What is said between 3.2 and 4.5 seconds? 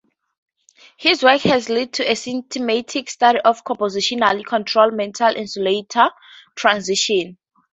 of compositionally